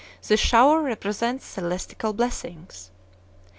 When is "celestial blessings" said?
1.45-2.89